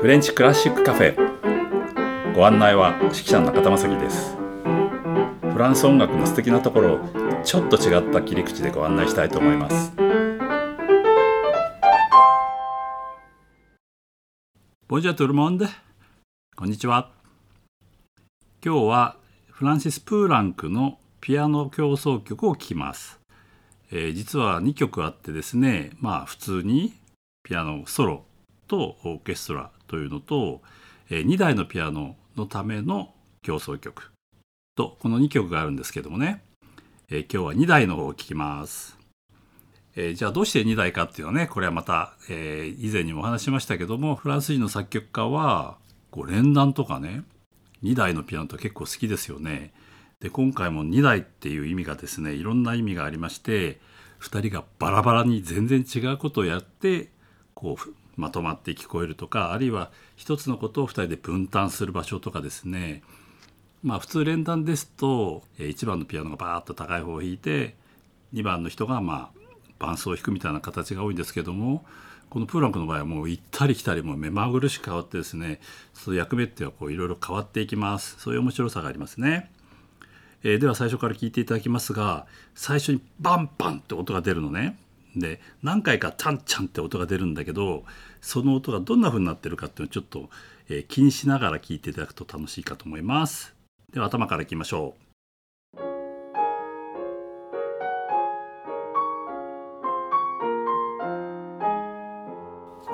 [0.00, 2.32] フレンチクラシックカフェ。
[2.32, 4.36] ご案内は指揮者の中田正樹です。
[5.52, 6.98] フランス音楽の素敵なところを
[7.42, 9.92] ちょっと違った切り口でご案内したいと思います。
[14.86, 15.66] ボンジャトルモンデ
[16.54, 17.10] こんにちは
[18.64, 19.16] 今日は
[19.50, 23.18] フランシス・プーランクのピアノ協奏曲を聴きます、
[23.90, 26.94] えー、実は2曲あってですねまあ普通に
[27.42, 28.24] ピアノソロ
[28.68, 30.62] とオーケストラというのと、
[31.10, 34.12] え2台のピアノのための競争曲
[34.76, 36.44] とこの2曲があるんですけどもね、
[37.10, 38.98] え今日は2台の方を聴きます。
[39.96, 45.76] えー、じゃあどうして2台かっていうのはねこれはまた、えー、以前にもお話ししましたけどもフランス人の作曲家は
[46.12, 47.24] こう連弾とかね
[47.82, 49.72] 2台のピアノって結構好きですよね。
[50.20, 53.80] で今回も2台っていう意味がですねいろんな意味がありまして
[54.20, 57.10] 2人がバラバラに全然違うことをやって
[57.54, 63.02] こうまとまって聞こえるとかあるいは一つのことを2人で分担する場所とかですね
[63.82, 67.76] まあ普通連弾ですと1番のピアノがバーッと高い方を弾いて
[68.34, 69.38] 2番の人がまあ
[69.78, 71.84] 伴奏を弾くみたいな形が多いんですけども
[72.28, 75.60] このプーランクの場合はもう行ったり来たりも目まぐるしく変わってですね
[75.94, 79.50] その役目っていうのはこういろいろ変わっていきますそういう面白さがありますね。
[80.44, 84.78] えー、では最初から聞いていただきますが最初にバンバンって音が出るのね。
[85.16, 87.84] で何回かチャンチャンって音が出るんだけど
[88.20, 90.28] その音がどんな風になってるかっていうのをちょっと、
[90.68, 93.54] えー、気にしながら聞いていただくと楽しいかと思います。
[93.92, 95.08] では頭からいきましょう。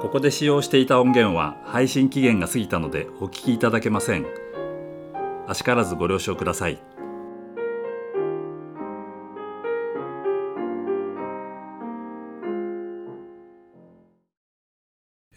[0.00, 4.26] ここで使用していた音源は配信期限が過ぎたのでお聞きいただけません。
[5.46, 6.78] あしからずご了承ください。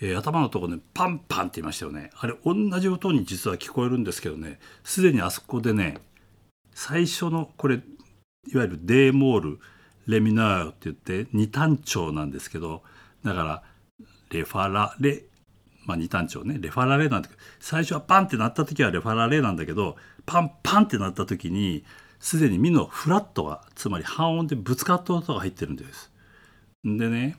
[0.02, 5.98] えー、頭のとこねパンパンって言いましたよねあれ同じ音に実は聞こえるんですけどねすでにあそこでね
[6.74, 9.59] 最初のこれいわゆる D モール
[10.08, 12.81] レミナーって言って二単調なんですけど
[13.24, 13.64] だから
[14.31, 15.24] レファラレ
[15.86, 21.84] まあ二単調ねレファラレなんて最初はパンってなった時はレファラレなんだけどパンパンってなった時に
[22.20, 26.12] すでにミのフラットがつまり半音でぶつかった音が入ってるんです。
[26.84, 27.38] でね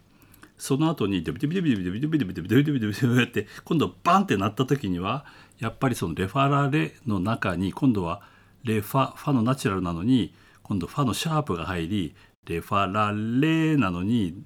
[0.62, 5.24] その後にデビデビデビデビデビデビデビデビデビデビデビデビって今度バンってなった時には
[5.58, 8.22] やっぱりそのレファラレの中に今度は
[8.62, 12.14] レファファのナチュラルなのに今度ファのシャープが入り
[12.46, 14.40] レファラレなのに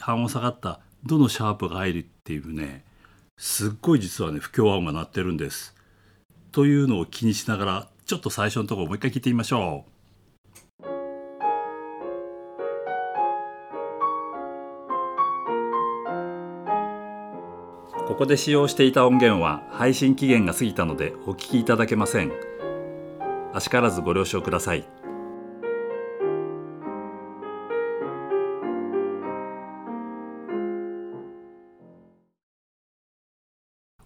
[0.00, 2.82] 半音下がったどのシャープが入るっていうね
[3.38, 5.76] すっごい実はね不協和音が鳴ってるんです。
[6.50, 9.89] というのを気にしながらちょっと最初のところもう一回聞いてみましょう。
[18.10, 22.32] ここで使用していた音源は配信期限が過ぎたのでお聞きいただけません。
[23.54, 24.84] あしからずご了承ください。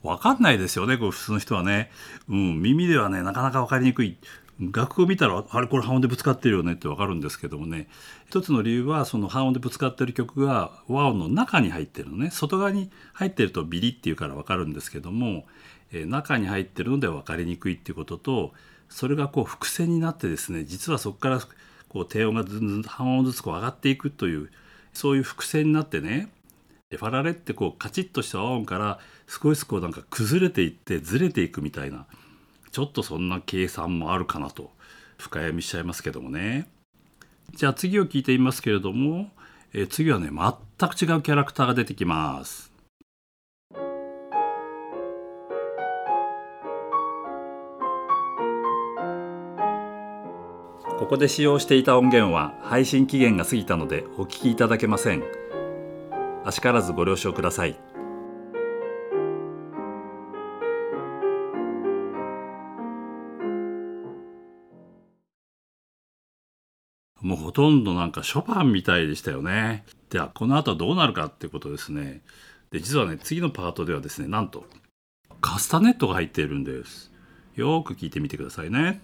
[0.03, 1.91] わかんないですよね、これ普通の人はね。
[2.28, 4.19] うん、耳ではね、なかなかわかりにくい。
[4.60, 7.88] 楽譜見たらあれこれ半音でぶつかってるよねってわかるんですけどもね
[8.26, 15.44] 一つの理由はその半音でぶつかってる曲が和音の中に入ってるのね外側に入ってるとビリっていうからわかるんですけども、
[15.93, 18.53] えー、中に入ってるので分かりにくいっていうことと
[18.88, 21.41] それがこう伏線になってですね実はそこから
[21.88, 24.50] こう低音がずんずん半音ずつこう上がっていくという
[24.93, 26.28] そういう伏線になってね
[26.91, 32.06] でファラレってこうカチッとした和音から少しずつこうなんか崩れていってずれていくみたいな。
[32.75, 34.73] ちょっとそんな計算もあるかなと
[35.17, 36.69] 深読みしちゃいますけどもね。
[37.53, 39.31] じゃあ次を聞いてみますけれども、
[39.73, 42.73] えー、次はね全く違うキャラクターが出てきます。
[50.99, 55.23] ここで使用していた音源は配信期限が過ぎたのでお聞きいただけません。
[56.45, 57.94] あしからずご了承ください。
[67.25, 69.87] もうほとんどなんかショパンみたいでしたよね。
[70.11, 72.21] ではこの後はどうなるかっていうことですね。
[72.71, 74.67] で実はね次のパートではですねなんと
[75.41, 77.11] カスタネットが入っているんです。
[77.56, 79.00] よく聞いてみてくださいね。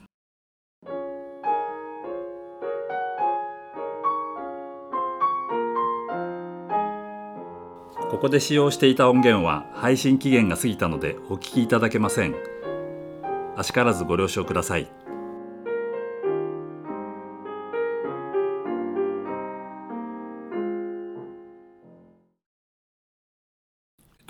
[8.11, 12.35] ここで使用していた音源は配信期限が過ぎたのでお聞きいただけません。
[13.57, 15.00] あしからずご了承ください。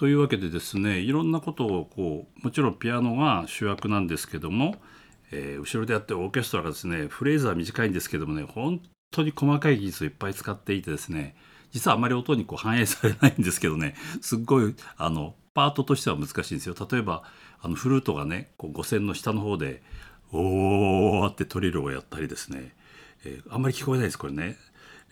[0.00, 4.76] というわけでですねいろんなことをこうもちろんピアノが主役なんですけども、
[5.30, 8.80] えー、後ろでやってるオーケストラがですねフレーズは短いんですけどもね本
[9.10, 11.36] 当に細かい技術をいっぱい使っていてですね
[11.70, 16.74] 実はあまり音にこう反映されないんですけどねすっごいあのパートとしては難しいんですよ。
[16.90, 17.22] 例えば
[17.60, 19.82] あのフルートがねこう五線の下の方で
[20.32, 22.74] 「おー」ってトリルをやったりですね、
[23.26, 24.56] えー、あんまり聞こえないですこれね。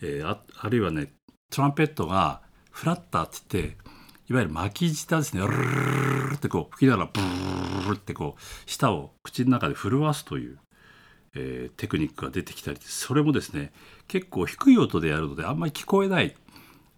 [0.01, 1.13] えー、ああるいはね
[1.51, 2.41] トランペットが
[2.71, 3.98] フラッターって言って
[4.29, 5.41] いわゆる巻き舌ですね。
[5.41, 10.59] ルルルってこう吹きながらブーってこう舌を口の中で震わすという、
[11.35, 13.71] えー、テクニックが出てきたりそれもですね
[14.07, 16.35] 結構低い音でやるのであんまり聞こえない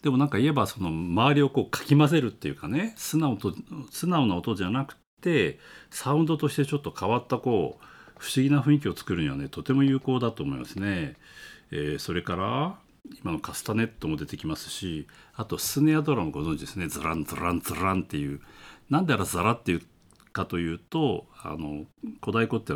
[0.04, 3.54] でもなんか言えばその周りをこうかき混ぜるっていうかね素直と
[3.92, 7.86] 素直な音じゃなくてサウンドとしてちょっと変わったこう
[8.18, 11.16] 不思議な雰囲気を作るにはねとても有効だと思いますね。
[11.72, 12.77] えー、それから
[13.19, 16.88] 今のカスタネットも出てきますしあとスネアドラムご存知ですね。
[16.88, 18.42] ズランズランズランっていう。
[18.90, 19.81] なんであらザラっていう
[20.34, 21.86] かというとあの
[22.22, 22.74] 小太鼓って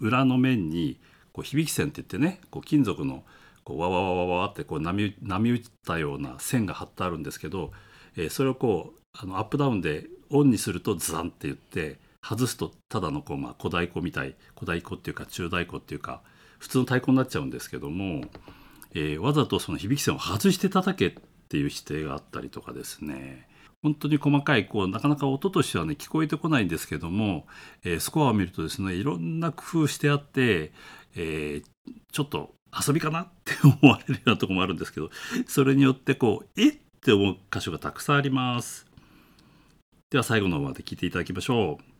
[0.00, 0.98] 裏の面に
[1.32, 3.24] こう響き線って言ってねこう金属の
[3.64, 7.72] こうわわわわわってこう波波打ったような線が張ってあるんですけど、
[8.16, 16.22] えー、それをこうあのアップダウンでオンにするとズザンって言って外すとただのこう、まあ、小太鼓みたい小太鼓っていうか中太鼓っていうか
[16.58, 18.22] 普通の太鼓になっちゃうんですけども
[18.98, 23.46] えー、わざとその響き線を外して叩けっていう指定があったりとかですね
[23.80, 27.46] 本当に細かいこうなかなか音としてはね聞こえてこないんですけども、
[27.84, 30.72] えー、スコアを見るとですねいろんな工夫してあって、
[31.14, 32.54] えー、ちょっと
[32.86, 35.10] 遊びかなって思われるようなとこもあるんですけど
[35.46, 38.86] それによってこうえって思う箇所がたくさんあります。
[40.10, 41.97] では最後の方まで聞いていただきましょう。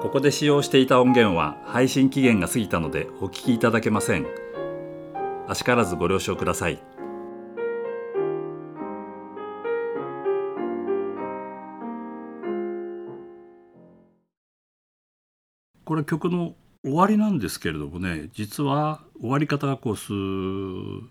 [0.00, 4.26] ここで使用していた音源は配信期限が過ぎたのでお聞きいただけません。
[5.48, 6.80] あしからずご了承ください。
[15.84, 16.54] これ曲の
[16.84, 21.02] 終わりなんですけれどもね実は終わり方がこうスーッ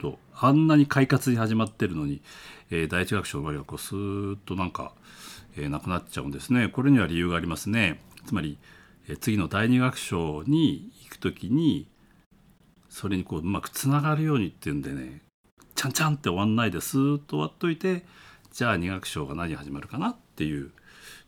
[0.00, 2.22] とあんなに快活に始まってるのに、
[2.70, 4.94] えー、第一楽章の終わりがこうスーッとなんか、
[5.56, 8.00] え、なくなっちゃうんですねこれには理由がありますね。
[8.26, 8.58] つまり
[9.08, 11.88] え次の第二楽章に行く時に
[12.88, 15.22] それにこううまくつながるようにっていうんでね
[15.74, 18.04] ちゃんちゃんって終わんないでスーッと終わっといて
[18.52, 20.70] じゃあ二楽章が何始まるかなっていう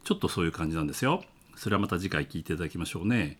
[0.04, 1.24] ちょっとそういう感じなんですよ。
[1.56, 3.38] それはまた次回聞いていただきましょうね。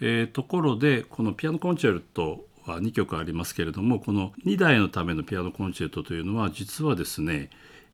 [0.00, 7.50] えー、ところでこのピアノコンチェルトは2曲ありますけれどもこの2台のためのピアノコンチェルトというのは実はですね、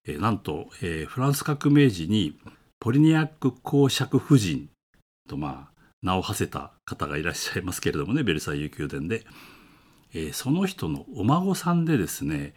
[0.06, 2.36] えー、なんと、えー、フランス革命時に
[2.80, 4.68] ポリニアック公爵夫人
[5.28, 5.72] とまあ
[6.02, 9.24] 名を馳せた方がいらっしゃいますけれどもねベルサイユ宮殿で、
[10.12, 12.54] えー、その人のお孫さんでですね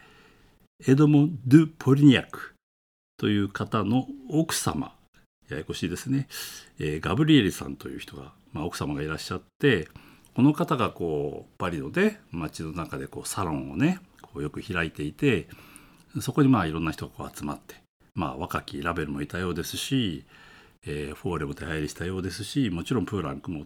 [0.88, 2.56] エドモン・ドゥ・ポリニアック
[3.18, 4.94] という方の奥様
[5.50, 6.27] ややこしいですね、
[6.80, 9.88] えー、ガブリエリさんという人が、まあ、奥様がいらっしゃって
[10.36, 15.48] この方がこうパリので街の中でこうサロンをねこうよく開いていて
[16.21, 17.75] そこにまあいろんな人がこう集まって
[18.15, 20.25] まあ、若きラベルもいたようですし、
[20.88, 23.65] えー、フォーレも出入りしたようですしもちろんプーランクも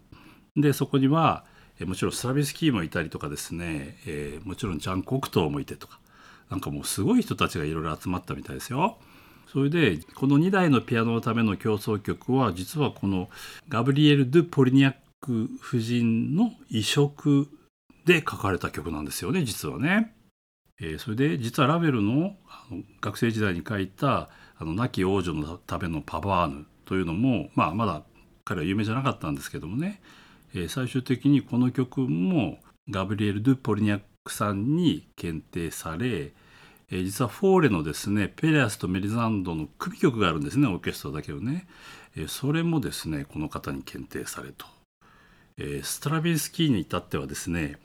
[0.56, 1.46] でそこには、
[1.80, 6.00] えー、もちろんスラビスキーもいたりとかですね、えー、もちろんジャン・コクトーもいてとか
[6.50, 8.98] なんかもうすごい人たちがいろいろ集まったみたいですよ。
[9.54, 13.30] それでこの2台のピアノのための協奏曲は実はこの
[13.68, 17.48] ガブリエル・ドゥ・ポリニャック夫人の移植
[18.06, 20.16] で書かれた曲なんですよね実はね。
[20.82, 28.04] えー、それで実はラベルのあの学生時代に書いたあの亡き王女のためのパバーヌというのも、まあ、まだ
[28.46, 30.02] 彼は有名じゃなかったんですけどもね、
[30.54, 32.60] えー、最終的にこの曲も
[32.90, 36.34] ガブリエル・ドゥ・ポリニャックさんに検定され、
[36.90, 41.68] えー、実はフォーレのですねペレアスとメリザンドの組曲があるんですねオーケストラだけどね、
[42.16, 44.66] えー、それもですねこの方に検定されと、
[45.58, 47.78] えストラビンスキーに至ってはですね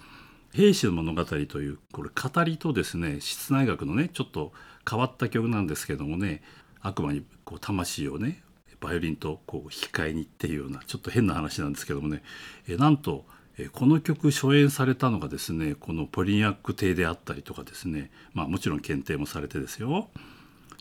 [0.54, 4.52] 兵士の物語というこれ語りとですね室内楽のねちょっと
[4.88, 6.42] 変わった曲なんですけどもね
[6.80, 8.44] 悪魔にこう魂をね
[8.80, 12.22] バイオリンとこう引き換えにっていうようなちょっと変な話なんですけどもね
[12.68, 13.24] えなんと
[13.58, 20.08] えこの曲初演されたのがですねこのポリニャック邸であったりとかですねまあもちろん検定もされてですよ。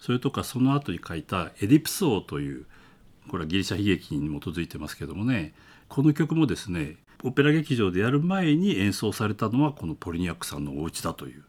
[0.01, 2.65] それとかその後に書いた「エディプス王」という
[3.29, 5.55] これはギリシャ悲劇に基づいてますけどもね
[5.87, 11.43] この曲もですねオペラ劇場でやる前に演奏されたのはこのポリニャックさんのお家だという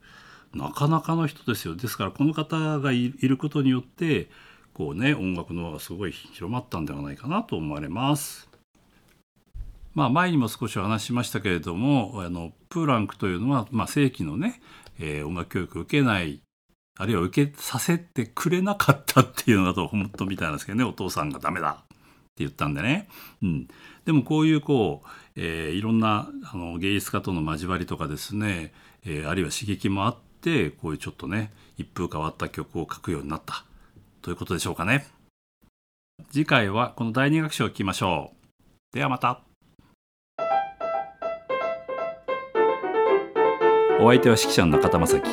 [0.54, 1.74] なかなかの人ですよ。
[1.74, 4.28] ですからこの方がいることによって
[4.72, 8.48] こうね音楽の輪がすごい広まったんではないかなと思われます。
[9.94, 14.60] まあ、前にも少しお話ししましたけれどもあのプーランクというのは、まあ、正規のね、
[14.98, 16.40] えー、音楽教育を受けない
[16.98, 21.84] あるいは受けさせてくれなかったっていうのだと本当みたいなんですけどねお父さんがダメだ
[22.34, 23.08] って言ったんでね、
[23.42, 23.68] うん、
[24.04, 28.72] でもこういうこう、えー、いろんなあの芸術家との交わりとかですね、
[29.04, 33.64] えー、あるいは刺激もあってこういうちょっとね一風変わった曲を書くようになった。
[34.22, 35.06] ということでしょうかね。
[36.30, 38.32] 次回はこの第二楽章を聞きましょ
[38.92, 38.96] う。
[38.96, 39.40] ではまた。
[44.00, 45.30] お相手は指揮者の中田正樹。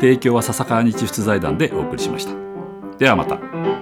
[0.00, 2.32] 提供は笹川日出財団でお送りしました。
[2.98, 3.73] ではまた。